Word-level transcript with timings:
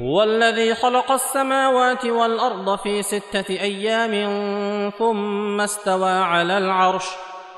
هو 0.00 0.22
الذي 0.22 0.74
خلق 0.74 1.12
السماوات 1.12 2.04
والأرض 2.04 2.78
في 2.78 3.02
ستة 3.02 3.50
أيام 3.50 4.12
ثم 4.98 5.60
استوى 5.60 6.10
على 6.10 6.58
العرش. 6.58 7.04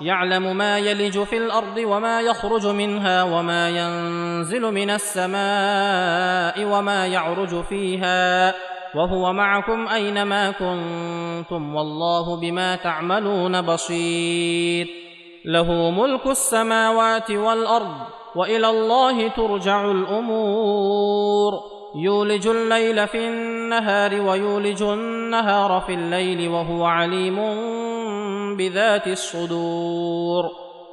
يعلم 0.00 0.56
ما 0.56 0.78
يلج 0.78 1.22
في 1.22 1.36
الأرض 1.36 1.76
وما 1.76 2.20
يخرج 2.20 2.66
منها 2.66 3.22
وما 3.22 3.70
ينزل 3.70 4.62
من 4.62 4.90
السماء 4.90 6.64
وما 6.64 7.06
يعرج 7.06 7.64
فيها. 7.64 8.54
وهو 8.94 9.32
معكم 9.32 9.88
أينما 9.88 10.50
كنتم 10.50 11.74
والله 11.74 12.36
بما 12.40 12.76
تعملون 12.76 13.62
بصير. 13.62 14.88
له 15.44 15.90
ملك 15.90 16.26
السماوات 16.26 17.30
والأرض 17.30 17.96
وإلى 18.36 18.70
الله 18.70 19.28
ترجع 19.28 19.90
الأمور. 19.90 21.75
يولج 21.98 22.46
الليل 22.46 23.08
في 23.08 23.28
النهار 23.28 24.20
ويولج 24.20 24.82
النهار 24.82 25.80
في 25.86 25.94
الليل 25.94 26.48
وهو 26.48 26.84
عليم 26.84 27.36
بذات 28.56 29.06
الصدور. 29.06 30.44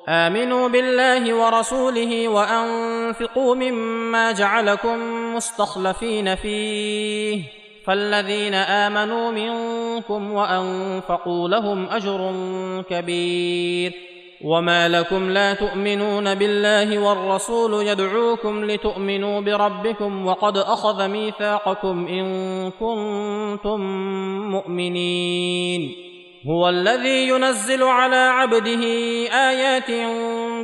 آمنوا 0.09 0.67
بالله 0.67 1.33
ورسوله 1.33 2.27
وأنفقوا 2.27 3.55
مما 3.55 4.31
جعلكم 4.31 4.97
مستخلفين 5.35 6.35
فيه. 6.35 7.43
فالذين 7.87 8.53
آمنوا 8.53 9.31
منكم 9.31 10.33
وأنفقوا 10.33 11.49
لهم 11.49 11.89
أجر 11.89 12.33
كبير. 12.89 14.12
وما 14.43 14.89
لكم 14.89 15.29
لا 15.29 15.53
تؤمنون 15.53 16.35
بالله 16.35 16.99
والرسول 16.99 17.87
يدعوكم 17.87 18.65
لتؤمنوا 18.65 19.41
بربكم 19.41 20.25
وقد 20.25 20.57
اخذ 20.57 21.07
ميثاقكم 21.07 22.07
ان 22.07 22.25
كنتم 22.71 23.81
مؤمنين 24.51 25.95
هو 26.47 26.69
الذي 26.69 27.27
ينزل 27.27 27.83
على 27.83 28.15
عبده 28.15 28.83
ايات 29.49 29.91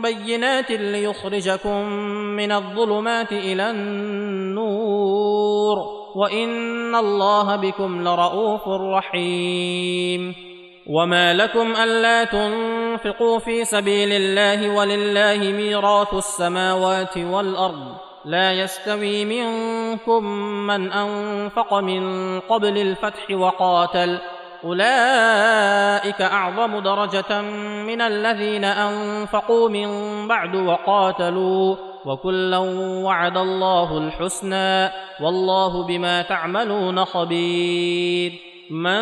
بينات 0.04 0.72
ليخرجكم 0.72 1.90
من 2.36 2.52
الظلمات 2.52 3.32
إلى 3.32 3.72
النور 3.72 5.78
وان 6.16 6.96
الله 6.96 7.56
بكم 7.56 8.04
لرءوف 8.04 8.68
رحيم 8.68 10.49
وما 10.90 11.34
لكم 11.34 11.76
الا 11.76 12.24
تنفقوا 12.24 13.40
في 13.40 13.66
سبيل 13.66 14.12
الله 14.12 14.70
ولله 14.70 15.52
ميراث 15.52 16.14
السماوات 16.14 17.18
والارض 17.18 17.96
لا 18.26 18.54
يستوي 18.54 19.26
منكم 19.26 20.24
من 20.68 20.92
انفق 20.92 21.74
من 21.74 22.04
قبل 22.40 22.78
الفتح 22.78 23.32
وقاتل 23.32 24.18
اولئك 24.64 26.22
اعظم 26.22 26.80
درجه 26.80 27.42
من 27.88 28.02
الذين 28.02 28.64
انفقوا 28.64 29.70
من 29.70 29.88
بعد 30.28 30.56
وقاتلوا 30.56 31.76
وكلا 32.06 32.58
وعد 33.04 33.38
الله 33.38 33.98
الحسنى 33.98 34.92
والله 35.22 35.84
بما 35.88 36.22
تعملون 36.22 37.06
خبير 37.06 38.49
من 38.70 39.00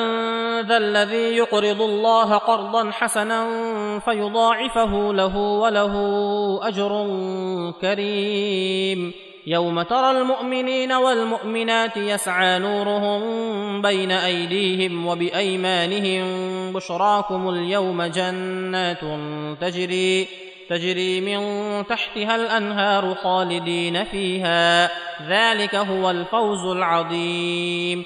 ذا 0.62 0.78
الذي 0.78 1.38
يقرض 1.38 1.82
الله 1.82 2.38
قرضا 2.38 2.92
حسنا 2.92 3.50
فيضاعفه 4.00 5.14
له 5.14 5.38
وله 5.38 5.94
أجر 6.64 7.08
كريم. 7.82 9.14
يوم 9.48 9.82
ترى 9.82 10.12
المؤمنين 10.12 10.92
والمؤمنات 10.92 11.98
يسعى 11.98 12.60
نورهم 12.60 13.22
بين 13.82 14.12
أيديهم 14.12 15.08
وبأيمانهم. 15.08 16.26
بشراكم 16.74 17.50
اليوم 17.50 18.04
جنات 18.04 19.02
تجري 19.62 20.28
تجري 20.70 21.22
من 21.22 21.42
تحتها 21.88 22.36
الأنهار 22.36 23.16
خالدين 23.16 24.04
فيها. 24.04 24.92
ذلك 25.30 25.76
هو 25.76 26.12
الفوز 26.12 26.66
العظيم. 26.66 28.06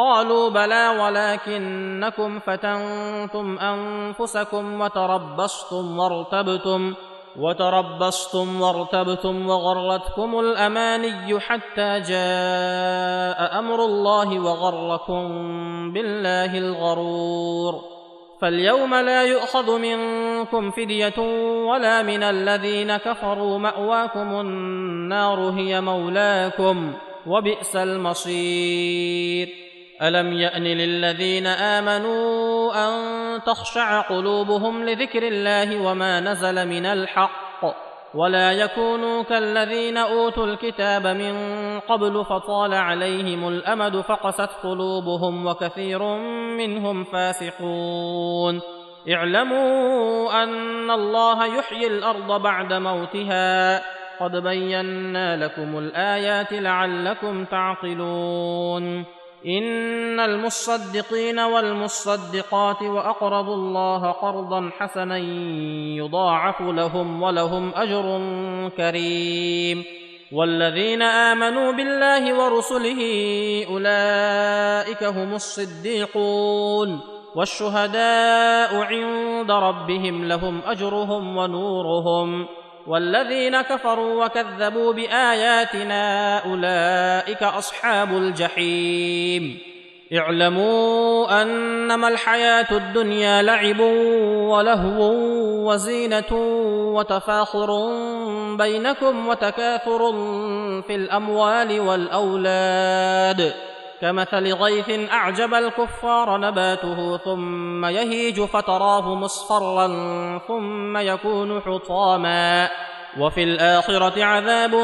قالوا 0.00 0.50
بلى 0.50 0.88
ولكنكم 0.88 2.38
فتنتم 2.38 3.58
أنفسكم 3.58 4.80
وتربصتم 4.80 5.98
وارتبتم 5.98 6.94
وتربصتم 7.36 8.60
وارتبتم 8.60 9.48
وغرتكم 9.48 10.40
الأماني 10.40 11.40
حتى 11.40 12.00
جاء 12.00 13.58
أمر 13.58 13.84
الله 13.84 14.40
وغركم 14.40 15.22
بالله 15.92 16.58
الغرور 16.58 17.80
فاليوم 18.40 18.94
لا 18.94 19.22
يؤخذ 19.22 19.78
منكم 19.78 20.70
فدية 20.70 21.18
ولا 21.68 22.02
من 22.02 22.22
الذين 22.22 22.96
كفروا 22.96 23.58
مأواكم 23.58 24.40
النار 24.40 25.40
هي 25.40 25.80
مولاكم 25.80 26.92
وبئس 27.26 27.76
المصير 27.76 29.69
الم 30.02 30.32
يان 30.32 30.64
للذين 30.64 31.46
امنوا 31.46 32.72
ان 32.74 32.92
تخشع 33.42 34.00
قلوبهم 34.00 34.84
لذكر 34.84 35.22
الله 35.22 35.80
وما 35.80 36.20
نزل 36.20 36.68
من 36.68 36.86
الحق 36.86 37.40
ولا 38.14 38.52
يكونوا 38.52 39.22
كالذين 39.22 39.96
اوتوا 39.96 40.46
الكتاب 40.46 41.06
من 41.06 41.34
قبل 41.80 42.24
فطال 42.24 42.74
عليهم 42.74 43.48
الامد 43.48 44.00
فقست 44.00 44.50
قلوبهم 44.62 45.46
وكثير 45.46 46.02
منهم 46.56 47.04
فاسقون 47.04 48.60
اعلموا 49.10 50.42
ان 50.42 50.90
الله 50.90 51.58
يحيي 51.58 51.86
الأرض 51.86 52.42
بعد 52.42 52.72
موتها 52.72 53.82
قد 54.20 54.36
بينا 54.36 55.44
لكم 55.44 55.78
الايات 55.78 56.52
لعلكم 56.52 57.44
تعقلون 57.44 59.19
إن 59.46 60.20
المصدقين 60.20 61.38
والمصدقات 61.38 62.82
واقرضوا 62.82 63.54
الله 63.54 64.10
قرضا 64.10 64.70
حسنا 64.78 65.18
يضاعف 65.96 66.62
لهم 66.62 67.22
ولهم 67.22 67.74
أجر 67.74 68.20
كريم. 68.76 69.84
والذين 70.32 71.02
آمنوا 71.02 71.72
بالله 71.72 72.44
ورسله 72.44 73.00
أولئك 73.70 75.04
هم 75.04 75.34
الصديقون. 75.34 77.00
والشهداء 77.36 78.76
عند 78.76 79.50
ربهم 79.50 80.28
لهم 80.28 80.60
أجرهم 80.66 81.36
ونورهم. 81.36 82.46
والذين 82.86 83.60
كفروا 83.60 84.24
وكذبوا 84.24 84.92
بآياتنا 84.92 86.38
أولئك 86.38 87.42
أصحاب 87.42 88.16
الجحيم. 88.16 89.58
اعلموا 90.12 91.42
أنما 91.42 92.08
الحياة 92.08 92.66
الدنيا 92.70 93.42
لعب 93.42 93.80
ولهو 94.50 95.12
وزينة 95.70 96.32
وتفاخر 96.94 97.70
بينكم 98.56 99.28
وتكاثر 99.28 100.12
في 100.82 100.94
الأموال 100.94 101.80
والأولاد. 101.80 103.54
كمثل 104.00 104.52
غيث 104.52 105.10
أعجب 105.12 105.54
الكفار 105.54 106.36
نباته 106.36 107.16
ثم 107.16 107.84
يهيج 107.84 108.40
فتراه 108.40 109.14
مصفرا 109.14 109.88
ثم 110.48 110.96
يكون 110.96 111.60
حطاما. 111.60 112.70
وفي 113.20 113.42
الآخرة 113.42 114.24
عذاب 114.24 114.74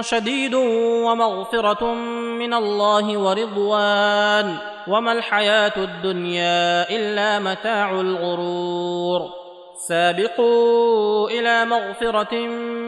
شديد 0.00 0.54
ومغفرة 1.04 1.94
من 2.38 2.54
الله 2.54 3.18
ورضوان. 3.18 4.56
وما 4.88 5.12
الحياة 5.12 5.76
الدنيا 5.76 6.90
إلا 6.90 7.38
متاع 7.38 7.90
الغرور. 7.90 9.20
سابقوا 9.88 11.30
إلى 11.30 11.64
مغفرة 11.64 12.34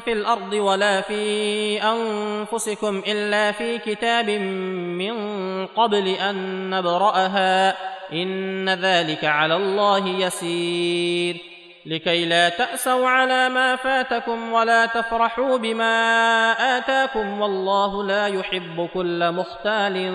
في 0.00 0.12
الأرض 0.12 0.52
ولا 0.52 1.00
في 1.00 1.82
أنفسكم 1.82 3.02
إلا 3.06 3.52
في 3.52 3.78
كتاب 3.78 4.30
من 4.30 5.16
قبل 5.66 6.08
أن 6.08 6.70
نبرأها 6.70 7.76
إن 8.12 8.68
ذلك 8.68 9.24
على 9.24 9.56
الله 9.56 10.08
يسير 10.08 11.36
لكي 11.86 12.24
لا 12.24 12.48
تأسوا 12.48 13.08
على 13.08 13.48
ما 13.48 13.76
فاتكم 13.76 14.52
ولا 14.52 14.86
تفرحوا 14.86 15.58
بما 15.58 15.96
آتاكم 16.78 17.40
والله 17.40 18.04
لا 18.04 18.26
يحب 18.26 18.88
كل 18.94 19.32
مختال 19.32 20.10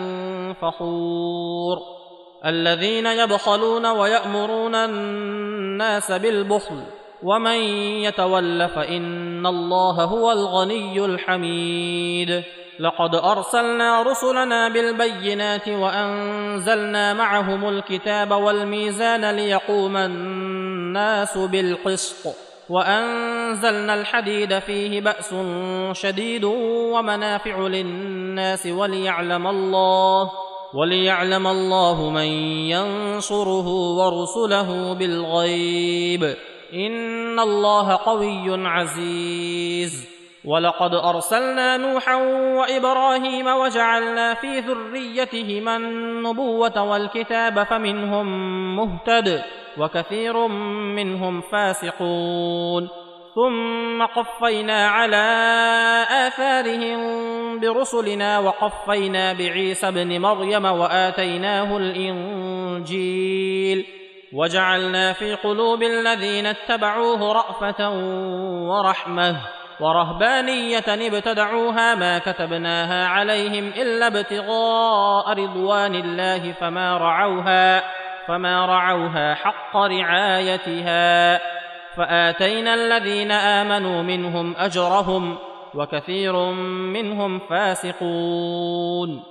فخور 0.62 1.78
الذين 2.46 3.06
يبخلون 3.06 3.86
ويأمرون 3.86 4.76
الناس 4.76 6.12
بالبخل 6.12 6.84
ومن 7.24 7.60
يتول 8.04 8.70
فإن 8.70 9.46
الله 9.46 10.04
هو 10.04 10.32
الغني 10.32 11.06
الحميد. 11.06 12.44
لقد 12.80 13.16
أرسلنا 13.16 14.02
رسلنا 14.02 14.70
بالبينات 14.70 15.68
وأنزلنا 15.70 17.14
معهم 17.14 17.70
الكتاب 17.70 18.32
والميزان 18.32 19.36
ليقوم 19.36 19.98
الناس 19.98 21.38
بالقسط. 21.38 22.36
وأنزلنا 22.70 23.94
الحديد 23.94 24.60
فيه 24.60 25.02
بأس 25.02 25.36
شديد 25.92 26.44
ومنافع 26.94 27.60
للناس 27.60 28.66
وليعلم 28.66 29.48
الله 29.48 30.32
وليعلم 30.74 31.48
الله 31.48 32.10
من 32.10 32.30
ينصره 32.74 33.68
ورسله 33.68 34.94
بالغيب. 34.94 36.36
ان 36.74 37.40
الله 37.40 37.96
قوي 37.96 38.68
عزيز. 38.68 40.08
ولقد 40.46 40.94
ارسلنا 40.94 41.78
نوحا 41.78 42.16
وابراهيم 42.56 43.48
وجعلنا 43.48 44.34
في 44.34 44.60
ذريتهما 44.60 45.78
النبوه 45.78 46.84
والكتاب 46.84 47.64
فمنهم 47.64 48.28
مهتد 48.76 49.44
وكثير 49.78 50.48
منهم 50.98 51.42
فاسقون. 51.42 52.90
ثم 53.36 54.04
قفينا 54.04 54.88
على 54.88 55.28
اثارهم 56.28 57.00
برسلنا 57.60 58.40
وقفينا 58.40 59.34
بعيسى 59.34 59.88
ابن 59.88 60.22
مريم 60.22 60.66
واتيناه 60.66 61.78
الانجيل 61.78 63.41
وجعلنا 64.34 65.14
في 65.14 65.36
قلوب 65.36 65.84
الذين 65.84 66.46
اتبعوه 66.46 67.34
رأفة 67.34 67.90
ورحمة 68.70 69.36
ورهبانية 69.80 70.84
ابتدعوها 70.88 71.96
ما 71.96 72.18
كتبناها 72.18 73.08
عليهم 73.08 73.68
إلا 73.68 74.08
ابتغاء 74.08 75.34
رضوان 75.34 75.96
الله 75.96 76.52
فما 76.52 76.98
رعوها 76.98 77.84
فما 78.28 78.66
رعوها 78.66 79.36
حق 79.36 79.78
رعايتها 79.78 81.40
فآتينا 81.98 82.74
الذين 82.74 83.32
آمنوا 83.32 84.02
منهم 84.02 84.56
أجرهم 84.58 85.38
وكثير 85.76 86.52
منهم 86.94 87.40
فاسقون 87.40 89.31